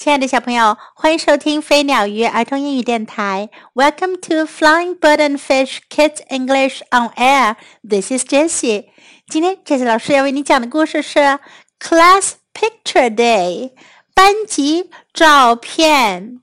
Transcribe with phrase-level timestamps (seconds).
[0.00, 3.48] 亲爱的小朋友，欢迎收听飞鸟鱼儿童英语电台。
[3.74, 7.56] Welcome to Flying Bird and Fish Kids English on Air.
[7.82, 8.90] This is Jessie.
[9.28, 11.18] 今天 Jessie 老师要为你讲的故事是
[11.80, 13.72] Class Picture Day，
[14.14, 16.42] 班级照片。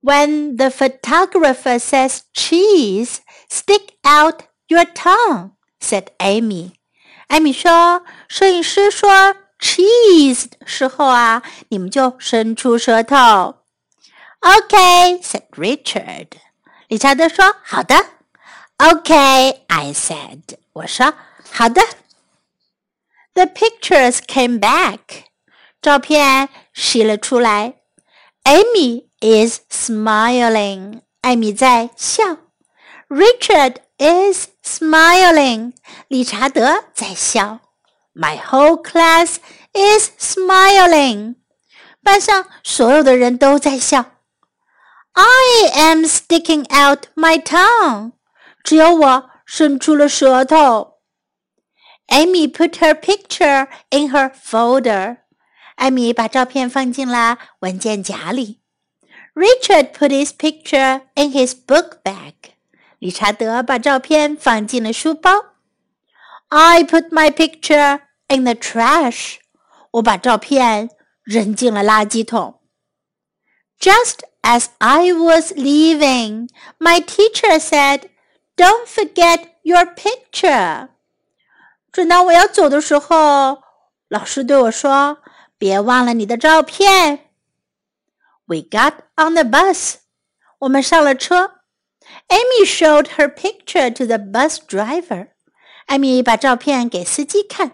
[0.00, 3.16] When the photographer says cheese,
[3.50, 6.72] stick out your tongue, said Amy.
[7.26, 9.36] 艾米说，摄影师说。
[9.59, 13.55] cheese 的时候啊，你们就伸出舌头。
[14.39, 16.27] OK，said Richard。
[16.87, 17.95] 理查德说：“好的。
[18.77, 20.41] ”OK，I said。
[20.73, 21.13] 我说
[21.51, 21.81] ：“好的。”
[23.35, 24.99] The pictures came back。
[25.81, 27.75] 照片洗了出来。
[28.43, 31.01] Amy is smiling。
[31.21, 32.23] 艾米在笑。
[33.09, 35.73] Richard is smiling。
[36.07, 37.59] 理查德在笑。
[38.14, 39.36] My whole class
[39.72, 41.36] is smiling.
[42.02, 44.12] 班上所有的人都在笑。
[45.12, 48.12] I am sticking out my tongue.
[48.62, 50.94] 只有我伸出了舌头。
[52.08, 55.18] Amy put her picture in her folder.
[55.76, 58.60] 艾米把照片放进了文件夹里。
[59.34, 62.34] Richard put his picture in his book bag.
[62.98, 65.47] 理查德把照片放进了书包。
[66.48, 69.36] I put my picture in the trash.
[69.92, 70.90] 我把照片
[71.22, 72.60] 扔进了垃圾桶。
[73.78, 78.10] Just as I was leaving, my teacher said,
[78.56, 80.88] "Don't forget your picture."
[81.92, 83.62] 正当我要走的时候，
[84.08, 87.30] 老师对我说：“别忘了你的照片。”
[88.46, 89.96] We got on the bus.
[90.60, 91.60] 我们上了车。
[92.28, 95.28] Amy showed her picture to the bus driver.
[95.88, 97.72] 艾米把照片给司机看。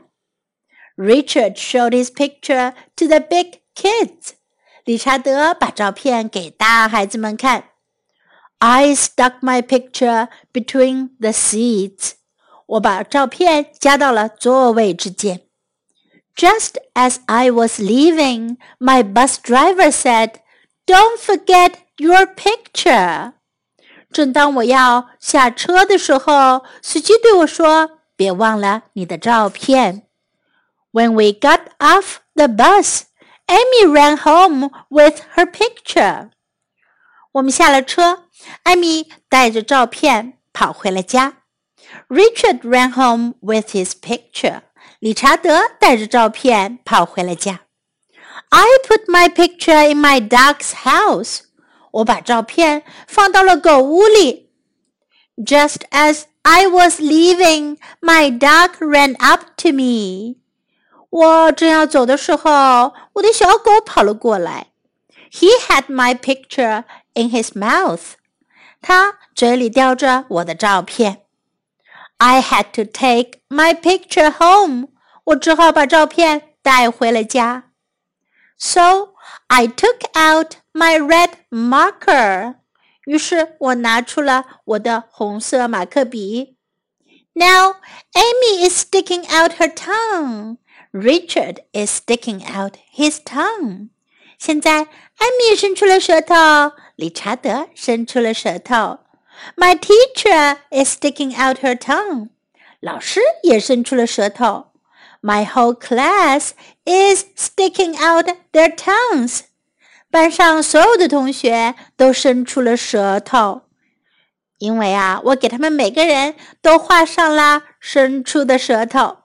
[0.96, 4.32] Richard showed his picture to the big kids.
[4.84, 7.64] 理查德把照片给大孩子们看。
[8.58, 12.12] I stuck my picture between the seats.
[12.66, 15.42] 我把照片夹到了座位之间。
[16.36, 20.34] Just as I was leaving, my bus driver said,
[20.86, 23.32] "Don't forget your picture."
[24.12, 30.06] 正当我要下车的时候，司机对我说：“ 别忘了你的照片。”
[30.92, 33.02] When we got off the bus,
[33.46, 36.30] Amy ran home with her picture.
[37.32, 38.24] 我们下了车，
[38.64, 41.38] 艾米带着照片跑回了家。
[42.08, 44.62] Richard ran home with his picture.
[44.98, 47.60] 理查德带着照片跑回了家。
[48.48, 51.42] I put my picture in my dog's house.
[51.92, 54.50] 我把照片放到了狗屋里。
[55.36, 60.36] Just as I was leaving, my dog ran up to me.
[61.10, 64.68] 我正要走的时候，我的小狗跑了过来。
[65.30, 66.84] He had my picture
[67.14, 68.12] in his mouth。
[68.80, 71.22] 他嘴里叼着我的照片。
[72.18, 74.88] I had to take my picture home。
[75.24, 77.70] 我只好把照片带回了家。
[78.58, 79.14] So
[79.48, 82.56] I took out my red marker。
[83.04, 86.56] 于是我拿出了我的红色马克笔。
[87.32, 87.76] Now
[88.12, 93.90] Amy is sticking out her tongue。Richard is sticking out his tongue.
[94.38, 96.34] 现在艾米伸出了舌头，
[96.96, 99.00] 理查德伸出了舌头。
[99.56, 102.30] My teacher is sticking out her tongue.
[102.80, 104.72] 老师也伸出了舌头。
[105.22, 106.50] My whole class
[106.84, 109.42] is sticking out their tongues.
[110.15, 113.63] 班上所有的同学都伸出了舌头，
[114.59, 119.17] 因为啊，我给他们每个人都画上了伸出的舌头。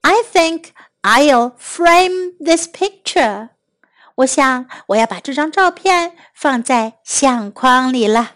[0.00, 0.70] I think
[1.02, 3.50] I'll frame this picture.
[4.16, 8.32] 我想我要把这张照片放在相框里了。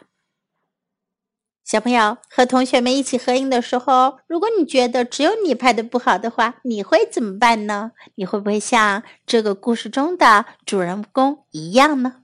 [1.69, 7.91] 小朋友和同学们一起合影的时候，如果你觉得只有你拍的不好的话，你会怎么办呢？
[8.15, 12.21] 你会不会像这个故事中的主人公一样呢？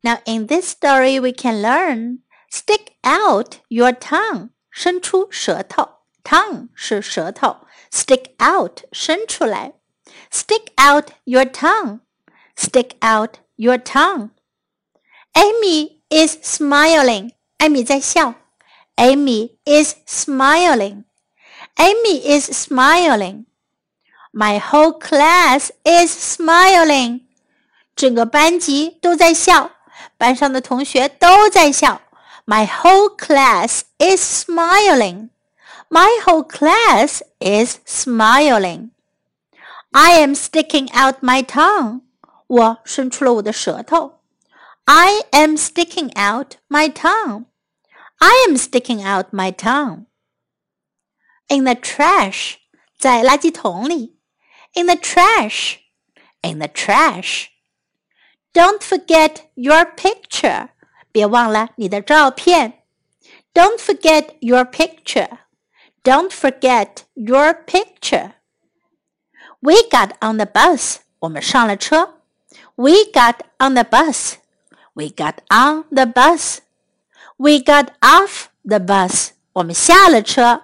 [0.00, 2.20] Now in this story we can learn
[2.50, 5.88] stick out your tongue，伸出舌头，
[6.22, 7.58] tongue 是舌头。
[7.90, 9.74] Stick out，伸出来。
[10.32, 12.00] Stick out your tongue.
[12.56, 14.30] Stick out your tongue.
[15.34, 17.30] Amy is smiling.
[17.58, 18.34] 艾米在笑。
[18.96, 21.04] Amy is smiling.
[21.76, 23.46] Amy is smiling.
[24.32, 27.22] My whole class is smiling.
[27.96, 29.72] 整个班级都在笑，
[30.16, 32.02] 班上的同学都在笑。
[32.46, 35.30] My whole class is smiling.
[35.88, 38.90] My whole class is smiling.
[39.92, 42.02] I am sticking out my tongue.
[42.46, 44.20] 我伸出了我的舌头。
[44.84, 47.46] I am sticking out my tongue.
[48.20, 50.06] I am sticking out my tongue.
[51.48, 52.56] In the trash.
[52.98, 54.18] 在垃圾桶里。
[54.74, 55.76] In the trash.
[56.42, 57.48] In the trash.
[58.52, 60.68] Don't forget your picture.
[61.12, 62.84] 别忘了你的照片。
[63.52, 65.38] Don't forget your picture.
[66.02, 68.32] Don't forget your picture.
[69.60, 70.98] We got on the bus.
[71.20, 72.20] 我们上了车。
[72.76, 74.34] We got on the bus.
[74.94, 76.58] We got on the bus.
[77.41, 79.31] We got off the bus.
[79.53, 80.63] 我们下了车。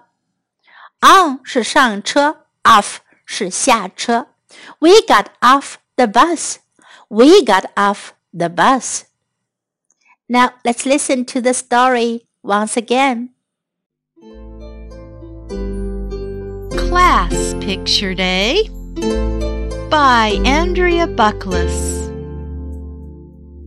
[1.00, 4.28] On 是上车，off 是下车。
[4.80, 6.58] We got off the bus.
[7.08, 9.04] We got off the bus.
[10.28, 13.30] Now let's listen to the story once again.
[16.72, 18.68] Class Picture Day
[19.90, 22.10] by Andrea Buckless.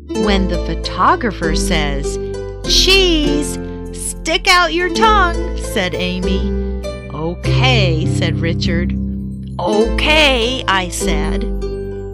[0.09, 2.19] When the photographer says,
[2.69, 3.59] Cheese,
[3.93, 6.50] stick out your tongue, said Amy.
[7.15, 8.93] Okay, said Richard.
[9.59, 11.41] Okay, I said.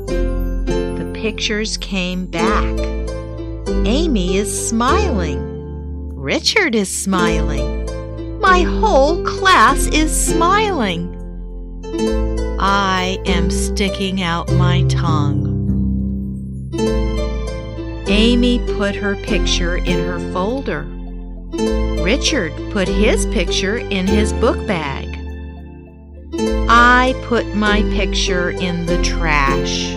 [0.07, 2.79] The pictures came back.
[3.85, 6.15] Amy is smiling.
[6.15, 8.39] Richard is smiling.
[8.39, 11.11] My whole class is smiling.
[12.61, 15.54] I am sticking out my tongue.
[18.17, 20.83] Amy put her picture in her folder.
[22.01, 25.19] Richard put his picture in his book bag.
[26.69, 29.97] I put my picture in the trash.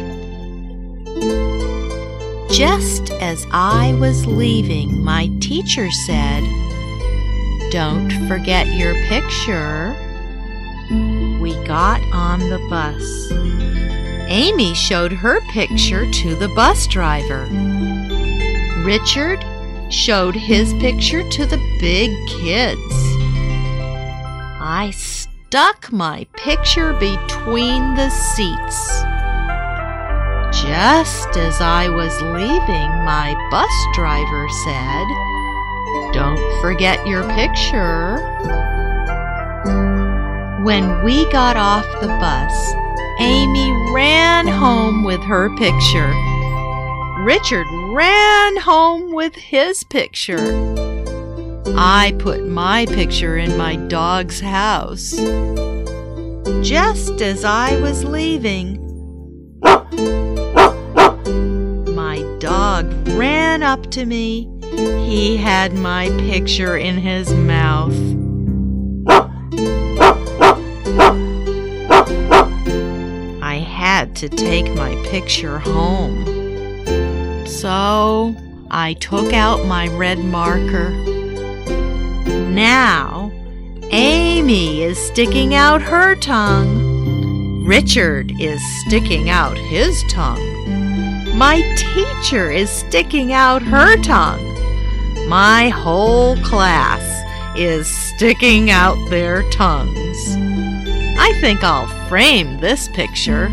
[2.52, 6.42] Just as I was leaving, my teacher said,
[7.70, 9.96] Don't forget your picture.
[11.40, 13.32] We got on the bus.
[14.28, 17.48] Amy showed her picture to the bus driver.
[18.88, 19.44] Richard
[19.90, 22.80] showed his picture to the big kids.
[24.62, 29.02] I stuck my picture between the seats.
[30.64, 35.08] Just as I was leaving, my bus driver said,
[36.14, 38.16] Don't forget your picture.
[40.64, 42.74] When we got off the bus,
[43.20, 46.27] Amy ran home with her picture.
[47.20, 50.38] Richard ran home with his picture.
[51.76, 55.16] I put my picture in my dog's house.
[56.62, 58.80] Just as I was leaving,
[61.96, 64.48] my dog ran up to me.
[65.08, 67.98] He had my picture in his mouth.
[73.42, 76.47] I had to take my picture home.
[77.60, 78.36] So
[78.70, 80.92] I took out my red marker.
[82.52, 83.32] Now,
[83.90, 87.66] Amy is sticking out her tongue.
[87.66, 91.36] Richard is sticking out his tongue.
[91.36, 94.46] My teacher is sticking out her tongue.
[95.28, 97.02] My whole class
[97.58, 100.36] is sticking out their tongues.
[101.18, 103.50] I think I'll frame this picture.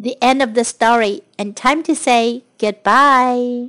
[0.00, 3.68] The end of the story, and time to say goodbye.